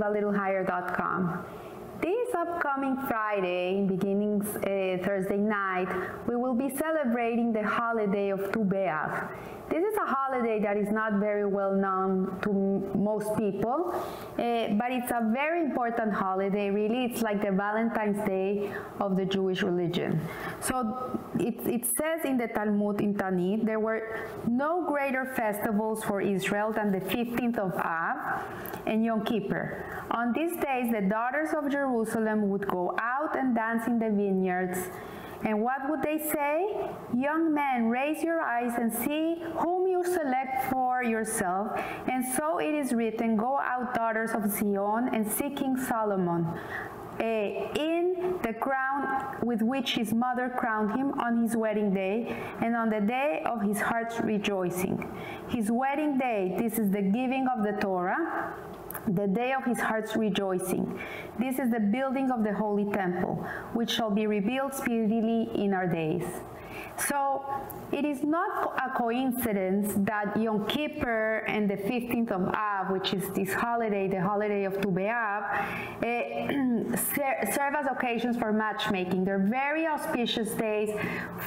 [0.00, 1.44] livealittlehigher.com.
[2.00, 5.88] This upcoming Friday, beginning uh, Thursday night,
[6.26, 9.28] we will be celebrating the holiday of Tu B'Av.
[9.68, 12.52] This is a holiday that is not very well known to
[12.96, 17.04] most people, uh, but it's a very important holiday, really.
[17.04, 20.20] It's like the Valentine's Day of the Jewish religion.
[20.60, 26.20] So it, it says in the Talmud in Ta'anit, there were no greater festivals for
[26.20, 28.44] Israel than the 15th of Av
[28.86, 29.84] and Yom Kippur.
[30.12, 34.78] On these days, the daughters of Jerusalem would go out and dance in the vineyards
[35.42, 36.68] and what would they say?
[37.16, 41.68] Young men, raise your eyes and see whom you select for yourself.
[42.10, 46.46] And so it is written, Go out, daughters of Zion, and seek King Solomon.
[47.18, 52.74] Uh, in the crown with which his mother crowned him on his wedding day and
[52.74, 55.06] on the day of his heart's rejoicing.
[55.48, 58.54] His wedding day, this is the giving of the Torah
[59.08, 61.00] the day of his heart's rejoicing.
[61.38, 65.86] This is the building of the holy temple, which shall be rebuilt speedily in our
[65.86, 66.24] days.
[67.08, 67.44] So
[67.92, 73.28] it is not a coincidence that Yom Kippur and the 15th of Av, which is
[73.30, 75.42] this holiday, the holiday of Tu B'Av,
[76.02, 76.94] eh,
[77.54, 79.24] serve as occasions for matchmaking.
[79.24, 80.90] They're very auspicious days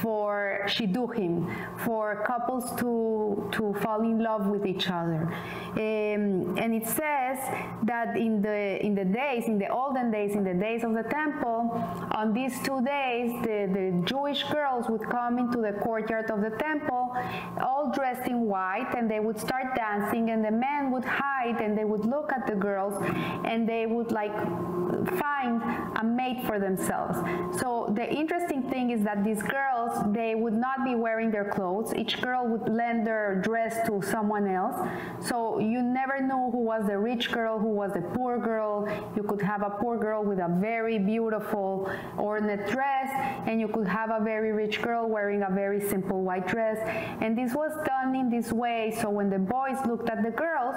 [0.02, 1.50] for shidduchim,
[1.84, 5.32] for couples to, to fall in love with each other.
[5.72, 7.38] Um, and it says
[7.84, 11.04] that in the, in the days, in the olden days, in the days of the
[11.04, 11.70] temple,
[12.12, 16.50] on these two days, the, the Jewish girls would come into the courtyard of the
[16.50, 17.14] temple,
[17.60, 21.76] all dressed in white, and they would start dancing, and the men would hide and
[21.76, 22.94] they would look at the girls
[23.44, 24.34] and they would like
[25.18, 25.62] find
[26.04, 27.16] a mate for themselves.
[27.60, 31.94] So the interesting thing is that these girls, they would not be wearing their clothes.
[31.94, 34.76] Each girl would lend their dress to someone else.
[35.28, 38.88] So you never knew who was the rich girl, who was the poor girl.
[39.16, 43.08] You could have a poor girl with a very beautiful ornate dress,
[43.46, 46.78] and you could have a very rich girl wearing a very simple white dress.
[47.20, 50.76] And this was done in this way, so when the boys looked at the girls,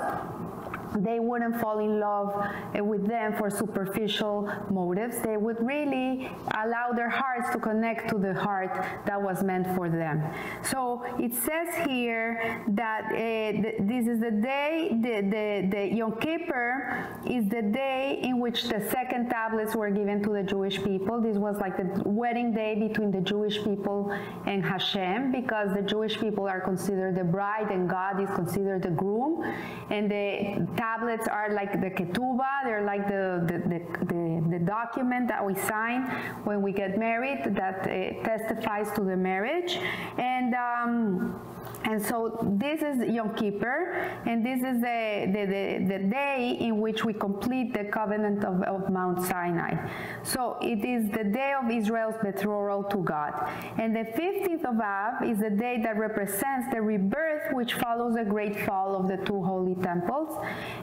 [0.95, 2.33] they wouldn't fall in love
[2.73, 5.19] eh, with them for superficial motives.
[5.21, 6.29] They would really
[6.63, 10.23] allow their hearts to connect to the heart that was meant for them.
[10.63, 13.17] So it says here that uh,
[13.61, 14.71] th this is the day,
[15.05, 20.21] the, the, the Yom Kippur is the day in which the second tablets were given
[20.23, 21.21] to the Jewish people.
[21.21, 24.11] This was like the wedding day between the Jewish people
[24.45, 28.89] and Hashem because the Jewish people are considered the bride and God is considered the
[28.89, 29.43] groom.
[29.89, 35.27] And the tablets are like the ketubah, they're like the, the, the, the, the document
[35.27, 36.05] that we sign
[36.43, 39.79] when we get married that uh, testifies to the marriage.
[40.17, 41.41] And um,
[41.87, 46.81] and so this is Yom Kippur, and this is the, the, the, the day in
[46.81, 49.87] which we complete the covenant of, of, Mount Sinai.
[50.21, 53.33] So it is the day of Israel's betrothal to God.
[53.77, 58.25] And the 15th of Av is the day that represents the rebirth which follows the
[58.25, 60.37] great fall of the two holy temples,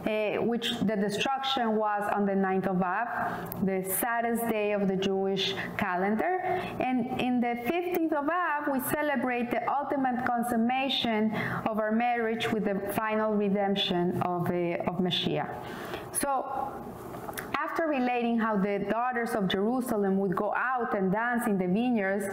[0.06, 4.96] uh, which the destruction was on the 9th of Av, the saddest day of the
[4.96, 6.40] Jewish calendar.
[6.80, 12.64] And in the 15th of Av, we celebrate the ultimate consummation of our marriage with
[12.64, 15.54] the final redemption of, uh, of Mashiach.
[16.12, 16.72] So
[17.74, 22.24] after relating how the daughters of Jerusalem would go out and dance in the vineyards,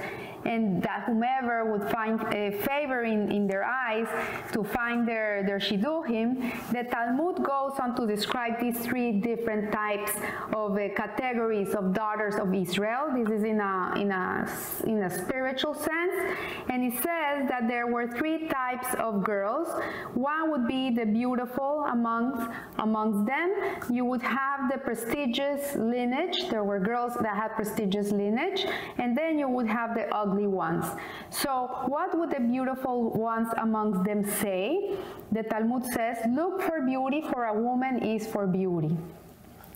[0.45, 4.07] and that whomever would find a favor in, in their eyes
[4.51, 10.11] to find their, their shidduchim, the Talmud goes on to describe these three different types
[10.53, 13.09] of uh, categories of daughters of Israel.
[13.15, 14.47] This is in a, in, a,
[14.85, 16.35] in a spiritual sense,
[16.69, 19.69] and it says that there were three types of girls.
[20.13, 22.47] One would be the beautiful amongst,
[22.77, 23.49] amongst them.
[23.89, 25.30] You would have the prestigious
[25.75, 26.49] lineage.
[26.49, 28.65] There were girls that had prestigious lineage,
[28.97, 30.85] and then you would have the ugly ugly ones.
[31.29, 34.95] So what would the beautiful ones amongst them say?
[35.31, 38.95] The Talmud says, look for beauty for a woman is for beauty.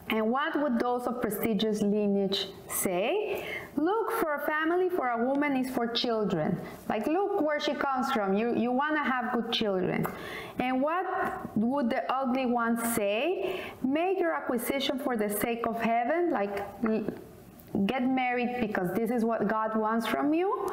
[0.10, 3.44] And what would those of prestigious lineage say?
[3.76, 6.60] Look for a family, for a woman is for children.
[6.90, 8.34] Like, look where she comes from.
[8.34, 10.06] You, you want to have good children.
[10.60, 11.06] And what
[11.58, 13.62] would the ugly ones say?
[13.84, 16.32] Make your acquisition for the sake of heaven.
[16.32, 16.64] Like,
[17.88, 20.70] get married because this is what God wants from you.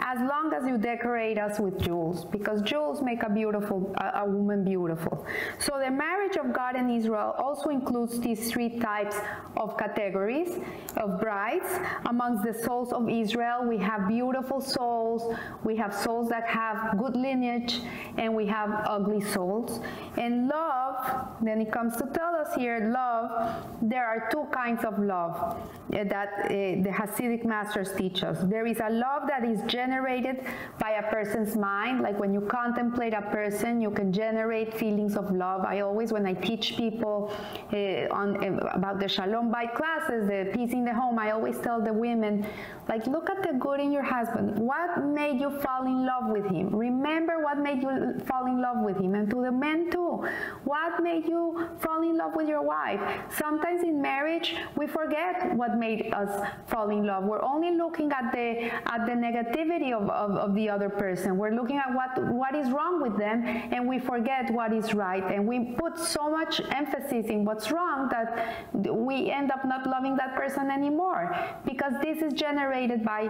[0.00, 4.24] As long as you decorate us with jewels, because jewels make a beautiful, a, a
[4.26, 5.26] woman beautiful.
[5.58, 9.16] So the marriage of God and Israel also includes these three types
[9.56, 10.58] of categories
[10.96, 11.66] of brides.
[12.06, 15.34] Amongst the souls of Israel, we have beautiful souls,
[15.64, 17.80] we have souls that have good lineage,
[18.18, 19.80] and we have ugly souls.
[20.16, 24.98] And love, then it comes to tell us here, love, there are two kinds of
[24.98, 25.58] love
[25.92, 28.38] eh, that uh, the Hasidic masters teach us.
[28.44, 30.36] There is a love that is generated
[30.78, 35.30] by a person's mind, like when you contemplate a person, you can generate feelings of
[35.30, 35.60] love.
[35.64, 37.32] I always, when I teach people
[37.72, 41.58] uh, on uh, about the Shalom Bayit classes, the peace in the home, I always
[41.66, 42.46] tell the women,
[42.88, 44.56] like, look at the good in your husband.
[44.58, 46.74] What made you fall in love with him?
[46.74, 49.16] Remember what made you fall in love with him.
[49.16, 50.24] And to the men too,
[50.62, 53.00] what made you fall in love with your wife?
[53.36, 57.24] Sometimes in marriage, we forget what made us fall in love.
[57.24, 61.38] We're only looking at the at the negativity of, of, of the other person.
[61.38, 65.24] We're looking at what what is wrong with them, and we forget what is right.
[65.24, 70.16] And we put so much emphasis in what's wrong that we end up not loving
[70.16, 73.28] that person anymore because this is generated by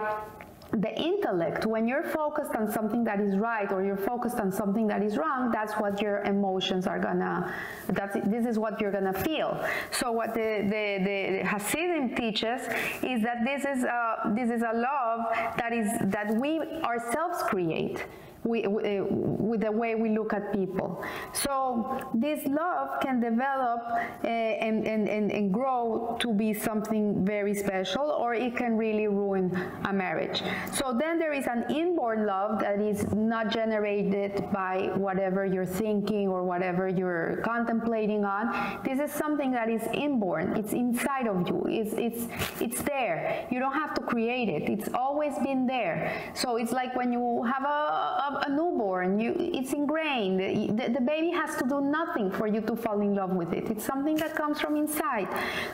[0.71, 4.87] the intellect, when you're focused on something that is right or you're focused on something
[4.87, 7.53] that is wrong, that's what your emotions are gonna,
[7.89, 9.63] that's, this is what you're gonna feel.
[9.91, 12.61] So what the, the, the Hasidim teaches
[13.01, 15.19] is that this is, a, this is a love
[15.57, 18.05] that is, that we ourselves create
[18.43, 21.03] we, uh, with the way we look at people.
[21.33, 23.81] So this love can develop
[24.23, 29.07] uh, and, and, and, and grow to be something very special, or it can really
[29.07, 29.55] ruin
[29.85, 30.41] a marriage.
[30.71, 36.27] So then there is an inborn love that is not generated by whatever you're thinking
[36.27, 38.79] or whatever you're contemplating on.
[38.83, 40.55] This is something that is inborn.
[40.55, 41.65] It's inside of you.
[41.67, 42.27] It's, it's,
[42.61, 43.45] it's there.
[43.49, 44.69] You don't have to create it.
[44.69, 46.31] It's always been there.
[46.33, 50.39] So it's like when you have a, a a newborn, you, it's ingrained.
[50.39, 53.69] The, the, baby has to do nothing for you to fall in love with it.
[53.69, 55.27] It's something that comes from inside.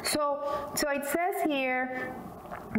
[0.03, 2.15] So, so it says here,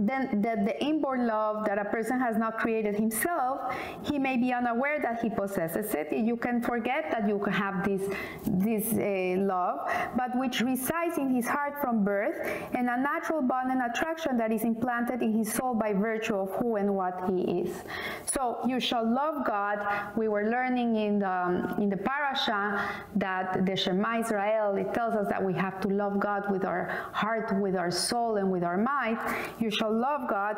[0.01, 4.53] then the, the inborn love that a person has not created himself, he may be
[4.53, 6.13] unaware that he possesses it.
[6.13, 8.03] You can forget that you have this,
[8.47, 12.37] this uh, love, but which resides in his heart from birth,
[12.75, 16.51] and a natural bond and attraction that is implanted in his soul by virtue of
[16.57, 17.83] who and what he is.
[18.33, 19.79] So you shall love God.
[20.17, 25.15] We were learning in the, um, in the parasha that the Shema Israel, it tells
[25.15, 28.65] us that we have to love God with our heart, with our soul, and with
[28.65, 29.19] our mind.
[29.59, 30.57] You shall shall love God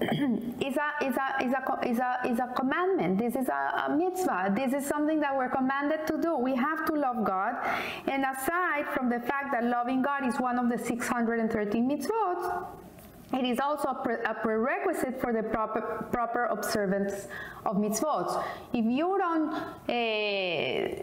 [0.00, 3.18] is a, is a, is a, is a, is a commandment.
[3.18, 4.52] This is a, a mitzvah.
[4.54, 6.36] This is something that we're commanded to do.
[6.36, 7.54] We have to love God.
[8.06, 12.66] And aside from the fact that loving God is one of the 613 mitzvot,
[13.34, 17.28] it is also a, pre a, prerequisite for the proper, proper observance
[17.64, 18.44] of mitzvot.
[18.72, 21.02] If you don't uh,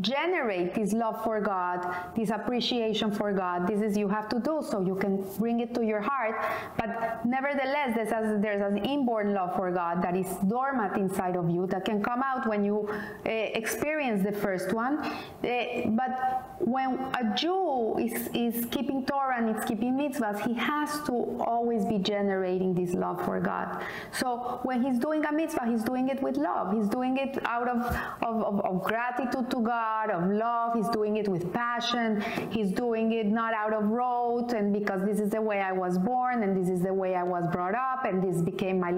[0.00, 1.86] generate this love for God,
[2.16, 3.66] this appreciation for God.
[3.66, 6.36] This is you have to do so you can bring it to your heart.
[6.76, 11.66] But nevertheless, there's, there's an inborn love for God that is dormant inside of you
[11.68, 14.98] that can come out when you uh, experience the first one.
[14.98, 21.00] Uh, but when a Jew is, is keeping Torah and is keeping mitzvahs, he has
[21.06, 23.82] to always be generating this love for God.
[24.12, 26.74] So when he's doing a mitzvah, he's doing it with love.
[26.74, 27.80] He's doing it out of,
[28.22, 30.72] of, of, of gratitude to God God, of love.
[30.74, 32.24] He's doing it with passion.
[32.50, 35.98] He's doing it not out of rote and because this is the way I was
[35.98, 38.92] born and this is the way I was brought up and this became my,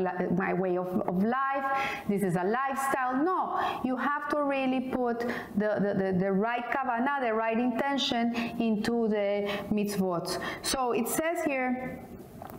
[0.44, 1.66] my way of, of life.
[2.08, 3.14] This is a lifestyle.
[3.30, 3.40] No,
[3.84, 5.18] you have to really put
[5.62, 8.25] the, the, the, the right kavanah, the right intention
[8.68, 9.28] into the
[9.72, 10.38] mitzvot.
[10.62, 12.00] So it says here,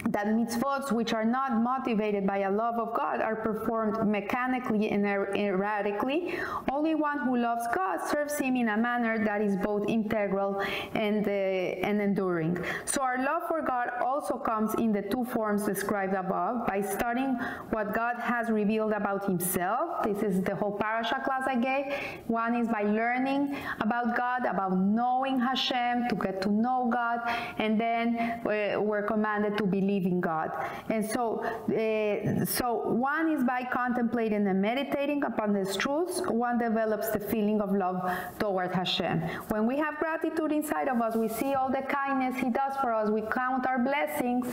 [0.09, 5.05] that mitzvot which are not motivated by a love of God are performed mechanically and
[5.05, 6.35] er-, erratically.
[6.71, 10.61] Only one who loves God serves him in a manner that is both integral
[10.93, 12.63] and, uh, and enduring.
[12.85, 17.35] So our love for God also comes in the two forms described above by studying
[17.71, 20.03] what God has revealed about himself.
[20.03, 21.93] This is the whole parasha class I gave.
[22.27, 27.19] One is by learning about God, about knowing Hashem, to get to know God,
[27.57, 30.51] and then uh, we're commanded to believe believing God.
[30.89, 37.09] And so, uh, so one is by contemplating and meditating upon these truths, one develops
[37.09, 37.97] the feeling of love
[38.39, 39.21] toward Hashem.
[39.49, 42.93] When we have gratitude inside of us, we see all the kindness He does for
[42.93, 44.45] us, we count our blessings,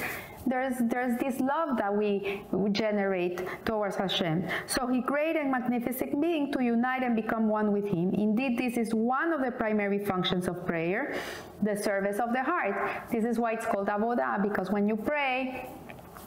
[0.47, 4.49] there's, there's this love that we, generate towards Hashem.
[4.67, 8.13] So He great and magnificent being to unite and become one with Him.
[8.15, 11.15] Indeed, this is one of the primary functions of prayer,
[11.63, 13.05] the service of the heart.
[13.11, 15.69] This is why it's called avodah, because when you pray,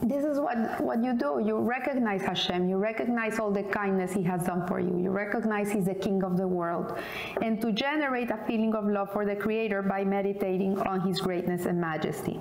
[0.03, 1.41] this is what, what you do.
[1.43, 2.69] You recognize Hashem.
[2.69, 4.95] You recognize all the kindness He has done for you.
[4.97, 6.97] You recognize He's the King of the world.
[7.41, 11.65] And to generate a feeling of love for the Creator by meditating on His greatness
[11.65, 12.39] and majesty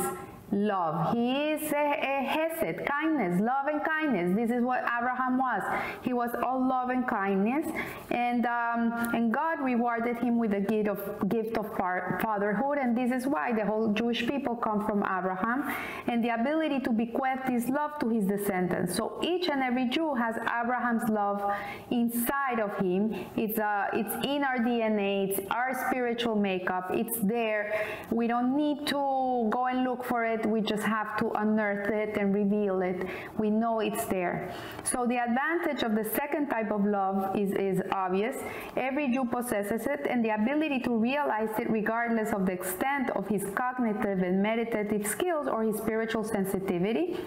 [0.53, 1.15] love.
[1.15, 4.35] He is hesed, kindness, love and kindness.
[4.35, 5.63] This is what Abraham was.
[6.03, 7.65] He was all love and kindness,
[8.11, 13.11] and um, and God rewarded him with the gift of gift of fatherhood, and this
[13.11, 15.73] is why the whole Jewish people come from Abraham,
[16.07, 18.95] and the ability to bequeath this love to his descendants.
[18.95, 21.41] So each and every Jew has Abraham's love
[21.89, 23.13] inside of him.
[23.35, 25.29] It's uh, it's in our DNA.
[25.29, 26.91] It's our spiritual makeup.
[26.93, 27.87] It's there.
[28.11, 32.17] We don't need to go and look for it we just have to unearth it
[32.17, 33.07] and reveal it.
[33.37, 34.53] We know it's there.
[34.83, 38.37] So the advantage of the second type of love is, is obvious.
[38.75, 43.27] Every Jew possesses it and the ability to realize it regardless of the extent of
[43.27, 47.17] his cognitive and meditative skills or his spiritual sensitivity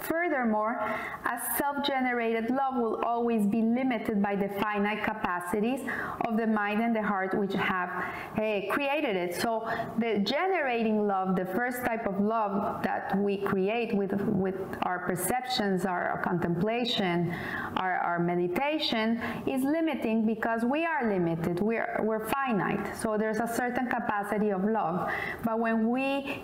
[0.00, 0.80] Furthermore,
[1.26, 5.80] a self-generated love will always be limited by the finite capacities
[6.26, 9.40] of the mind and the heart which have uh, created it.
[9.40, 15.00] So the generating love, the first type of love that we create with, with our
[15.00, 17.34] perceptions, our, contemplation,
[17.76, 22.96] our, our meditation is limiting because we are limited, we're, we're finite.
[22.96, 25.10] So there's a certain capacity of love.
[25.44, 26.42] But when we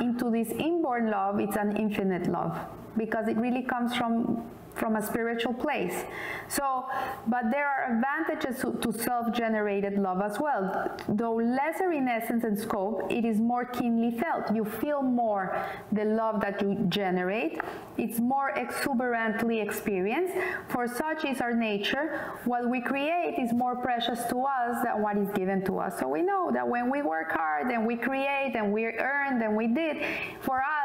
[0.00, 2.58] into this inborn love, it's an infinite love
[2.96, 6.04] because it really comes from from a spiritual place.
[6.48, 6.86] So,
[7.26, 10.96] but there are advantages to, self-generated love as well.
[11.08, 14.54] Though lesser in essence and scope, it is more keenly felt.
[14.54, 17.60] You feel more the love that you generate.
[17.96, 20.34] It's more exuberantly experienced.
[20.68, 22.34] For such is our nature.
[22.44, 25.98] What we create is more precious to us than what is given to us.
[25.98, 29.56] So we know that when we work hard and we create and we earn and
[29.56, 30.04] we did,
[30.40, 30.83] for us,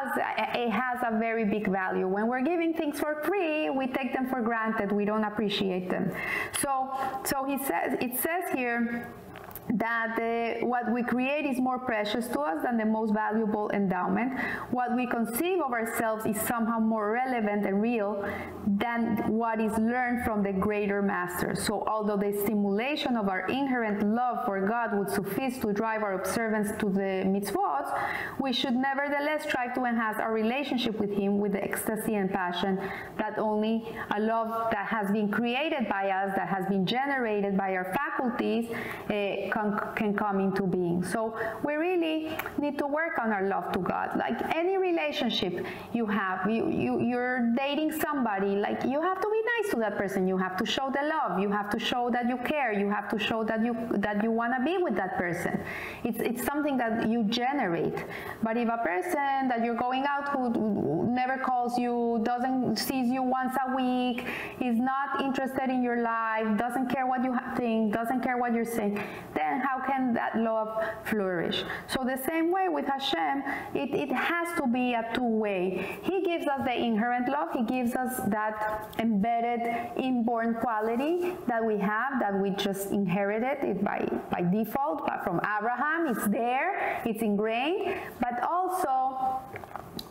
[0.56, 2.08] it has a very big value.
[2.08, 4.92] When we're giving things for free, we take them for granted.
[4.92, 6.12] We don't appreciate them.
[6.60, 6.92] So,
[7.24, 9.12] so he says, it says here,
[9.74, 14.40] that the, what we create is more precious to us than the most valuable endowment.
[14.72, 18.28] What we conceive of ourselves is somehow more relevant and real
[18.66, 21.56] than what is learned from the greater master.
[21.56, 26.14] So although the stimulation of our inherent love for God would suffice to drive our
[26.14, 27.98] observance to the mitzvot,
[28.40, 32.80] we should nevertheless try to enhance our relationship with Him with the ecstasy and passion
[33.18, 37.76] that only a love that has been created by us, that has been generated by
[37.76, 39.10] our faculties, uh,
[39.52, 41.04] can, can come into being.
[41.04, 44.18] So we really need to work on our love to God.
[44.18, 49.42] Like any relationship you have, you, you, you're dating somebody, like you have to be
[49.58, 50.28] nice to that person.
[50.28, 51.40] You have to show the love.
[51.40, 52.74] You have to show that you care.
[52.74, 55.62] You have to show that you that you want to be with that person.
[56.04, 58.06] It's, it's something that you generate.
[58.44, 63.24] But if a person that you're going out who never calls you, doesn't sees you
[63.24, 64.26] once a week,
[64.60, 68.66] is not interested in your life, doesn't care what you think, doesn't care what you're
[68.66, 68.96] saying,
[69.36, 71.64] then then how can that love flourish?
[71.88, 76.00] So the same way with Hashem, it, it has to be a two-way.
[76.04, 77.50] He gives us the inherent love.
[77.54, 79.62] He gives us that embedded
[79.98, 85.40] inborn quality that we have, that we just inherited it by, by default but from
[85.58, 86.08] Abraham.
[86.08, 88.99] It's there, it's ingrained, but also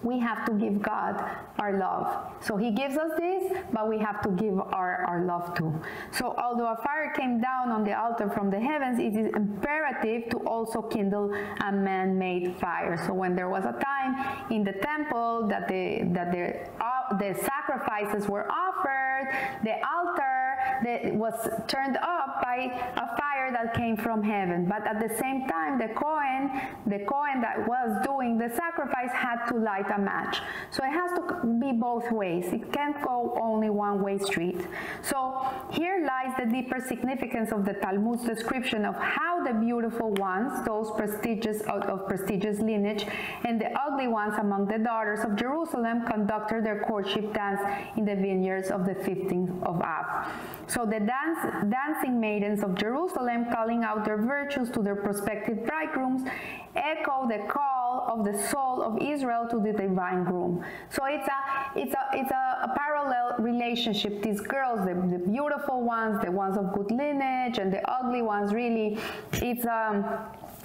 [0.03, 1.23] we have to give God
[1.59, 2.33] our love.
[2.41, 5.75] So he gives us this, but we have to give our, our love too.
[6.13, 10.31] So although a fire came down on the altar from the heavens, it is imperative
[10.31, 13.03] to also kindle a man-made fire.
[13.07, 17.35] So when there was a time in the temple that the, that the, uh, the
[17.43, 20.48] sacrifices were offered, the altar
[20.85, 21.35] that was
[21.67, 24.67] turned up by a fire that came from heaven.
[24.69, 29.47] But at the same time, the Kohen, the Kohen that was doing the sacrifice had
[29.49, 30.41] to light a match.
[30.71, 32.47] So it has to be both ways.
[32.53, 34.61] It can't go only one way street.
[35.03, 40.65] So here lies the deeper significance of the Talmud's description of how the beautiful ones,
[40.67, 43.07] those prestigious out of prestigious lineage,
[43.45, 47.61] and the ugly ones among the daughters of Jerusalem conducted their courtship dance
[47.97, 50.29] in the vineyards of the 15th of Av.
[50.69, 51.39] So the dance,
[51.71, 56.29] dancing maidens of Jerusalem calling out their virtues to their prospective bridegrooms
[56.77, 60.63] echo the call of the soul of Israel to the divine groom.
[60.91, 64.23] So it's a, it's a, it's a, a parallel relationship.
[64.23, 68.53] These girls, the, the beautiful ones, the ones of good lineage, and the ugly ones,
[68.53, 68.99] really,
[69.33, 70.05] it's um,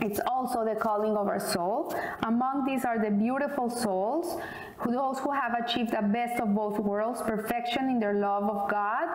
[0.02, 1.96] it's also the calling of our soul.
[2.24, 4.42] Among these are the beautiful souls
[4.92, 9.08] those who have achieved the best of both worlds, perfection in their love of God,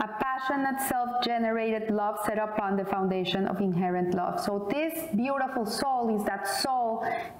[0.00, 4.40] a passionate self-generated love set upon the foundation of inherent love.
[4.40, 6.85] So this beautiful soul is that soul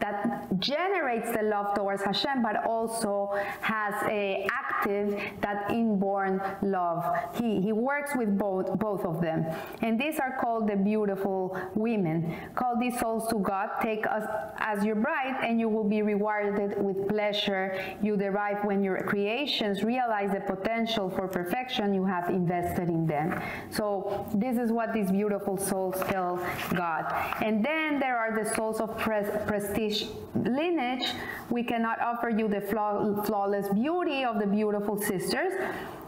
[0.00, 7.04] that generates the love towards Hashem, but also has a active, that inborn love.
[7.34, 9.46] He, he works with both, both of them.
[9.82, 12.36] And these are called the beautiful women.
[12.54, 14.24] Call these souls to God, take us
[14.58, 19.82] as your bride, and you will be rewarded with pleasure you derive when your creations
[19.82, 23.40] realize the potential for perfection you have invested in them.
[23.70, 26.36] So this is what these beautiful souls tell
[26.74, 27.12] God.
[27.42, 31.06] And then there are the souls of pres prestige lineage.
[31.50, 35.52] We cannot offer you the flaw flawless beauty of the beautiful sisters,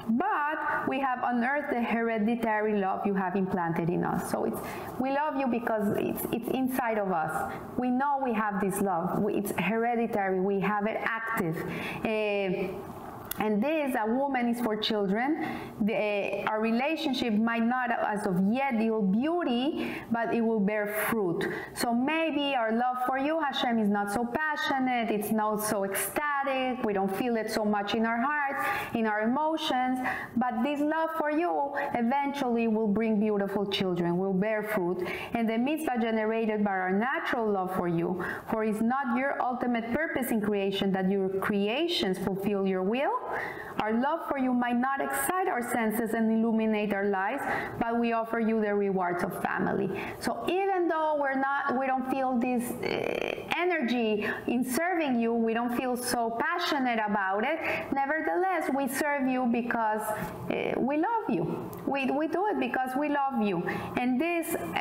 [0.08, 4.30] but we have unearthed the hereditary love you have implanted in us.
[4.30, 4.58] So it's
[4.98, 7.52] we love you because it's it's inside of us.
[7.76, 9.20] We know we have this love.
[9.20, 10.40] We, it's hereditary.
[10.40, 11.56] We have it active.
[12.04, 12.74] Uh,
[13.40, 15.46] and this, a woman is for children.
[15.80, 20.86] The, uh, our relationship might not, as of yet, yield beauty, but it will bear
[21.08, 21.46] fruit.
[21.74, 26.37] So maybe our love for you, Hashem, is not so passionate, it's not so ecstatic,
[26.84, 29.98] we don't feel it so much in our hearts, in our emotions,
[30.36, 35.06] but this love for you eventually will bring beautiful children, will bear fruit.
[35.34, 39.92] And the mitzvah generated by our natural love for you, for it's not your ultimate
[39.92, 43.12] purpose in creation that your creations fulfill your will,
[43.80, 47.42] our love for you might not excite our senses and illuminate our lives,
[47.78, 49.88] but we offer you the rewards of family.
[50.18, 55.54] So even though we're not, we don't feel this uh, energy in serving you, we
[55.54, 57.58] don't feel so passionate about it.
[57.92, 61.70] Nevertheless, we serve you because uh, we love you.
[61.86, 63.62] We, we do it because we love you.
[63.96, 64.78] And this uh,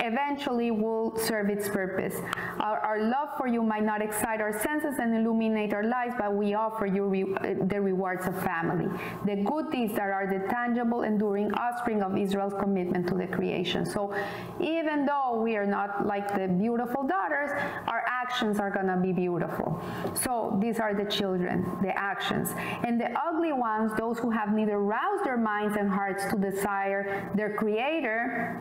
[0.00, 2.14] eventually will serve its purpose.
[2.60, 6.34] Our, our, love for you might not excite our senses and illuminate our lives, but
[6.34, 7.24] we offer you re
[7.66, 8.88] the rewards of family,
[9.26, 13.84] the good that are the tangible, enduring offspring of Israel's commitment to the creation.
[13.84, 14.14] So
[14.60, 17.50] even though we are not like the beautiful daughters,
[17.88, 19.82] our actions are going to be beautiful.
[20.14, 22.50] So these are the children, the actions.
[22.86, 27.30] And the ugly ones, those who have neither roused their minds and hearts to desire
[27.34, 28.60] their creator,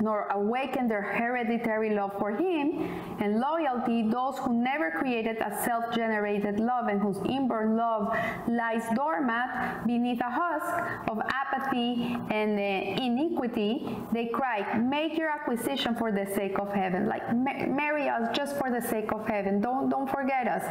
[0.00, 2.82] nor awaken their hereditary love for him
[3.20, 8.16] and loyalty those who never created a self-generated love and whose inborn love
[8.48, 15.94] lies dormant beneath a husk of apathy and uh, iniquity they cry make your acquisition
[15.94, 17.06] for the sake of heaven.
[17.08, 19.60] Like marry us just for the sake of heaven.
[19.60, 20.64] Don't don't forget us.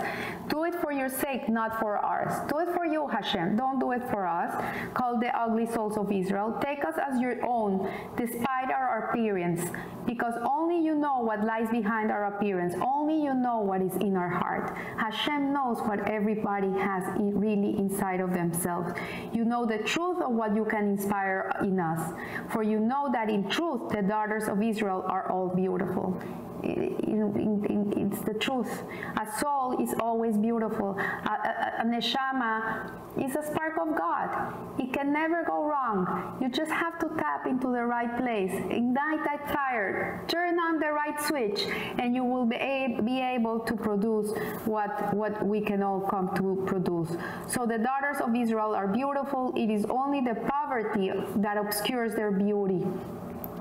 [0.50, 2.34] Do it for your sake not for ours.
[2.50, 3.56] Do it for you hashem.
[3.56, 4.52] Don't do it for us.
[4.94, 6.58] Call the ugly souls of israel.
[6.62, 9.62] Take us as your own despite our appearance
[10.06, 12.74] because only you know what lies behind our appearance.
[12.82, 14.76] Only you know what is in our heart.
[14.98, 18.94] Hashem knows what everybody has really inside of themselves.
[19.34, 22.14] You know the truth of what you can inspire in us.
[22.52, 26.22] For you know that in truth, the daughters of Israel are all beautiful
[26.64, 28.84] it's the truth.
[29.20, 30.98] A soul is always beautiful.
[30.98, 34.54] A, a, a, neshama is a spark of God.
[34.80, 36.38] It can never go wrong.
[36.42, 40.92] You just have to tap into the right place, ignite that fire, turn on the
[40.92, 41.66] right switch,
[42.00, 44.32] and you will be, be able to produce
[44.66, 47.16] what, what we can all come to produce.
[47.48, 49.54] So the daughters of Israel are beautiful.
[49.56, 52.86] It is only the poverty that obscures their beauty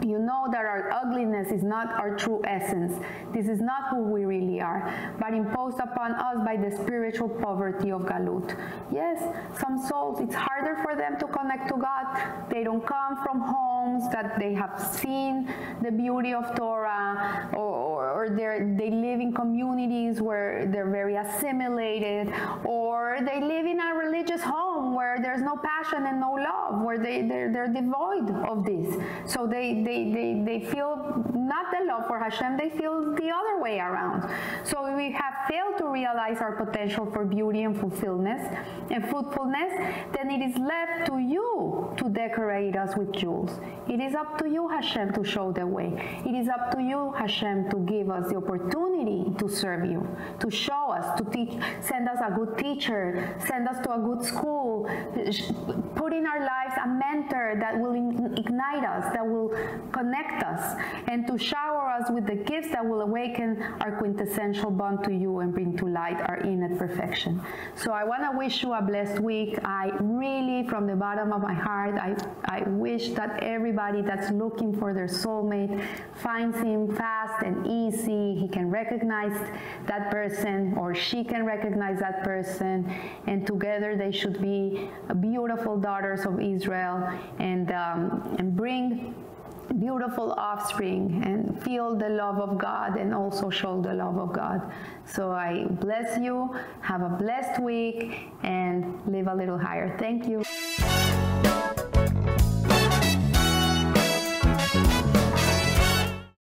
[0.02, 2.92] you know that our ugliness is not our true essence.
[3.32, 7.90] This is not who we really are, but imposed upon us by the spiritual poverty
[7.90, 8.56] of Galut.
[8.92, 9.22] Yes,
[9.60, 12.06] some souls, it's harder for them to connect to God.
[12.50, 13.40] They don't come from
[13.86, 20.20] homes that they have seen the beauty of Torah, or, or, they live in communities
[20.20, 22.32] where they're very assimilated,
[22.64, 26.98] or they live in a religious home where there's no passion and no love, where
[26.98, 28.96] they, they're, they're devoid of this.
[29.26, 33.62] So they, they, they, they feel not the love for Hashem, they feel the other
[33.62, 34.28] way around.
[34.64, 38.40] So we have failed to realize our potential for beauty and fulfillment
[38.90, 39.72] and fruitfulness,
[40.14, 43.60] then it is left to you to decorate us with jewels.
[43.88, 46.22] It is up to you, Hashem, to show the way.
[46.24, 50.06] It is up to you, Hashem, to give us the opportunity to serve you,
[50.40, 54.24] to show us, to teach, send us a good teacher, send us to a good
[54.24, 54.88] school,
[55.94, 59.48] put in our lives a mentor that will ignite us, that will
[59.92, 65.04] connect us and to shower us with the gifts that will awaken our quintessential bond
[65.04, 67.40] to you and bring to light our innate perfection.
[67.74, 69.58] So I want to wish you a blessed week.
[69.64, 74.76] I really, from the bottom of my heart, I, I wish that everybody that's looking
[74.78, 78.34] for their soulmate finds him fast and easy.
[78.40, 79.36] He can recognize
[79.86, 82.90] that person or she can recognize that person,
[83.26, 84.88] and together they should be
[85.20, 89.14] beautiful daughters of Israel and, um, and bring
[89.80, 94.60] beautiful offspring and feel the love of God and also show the love of God.
[95.04, 96.54] So I bless you.
[96.80, 99.96] Have a blessed week and live a little higher.
[99.98, 100.44] Thank you.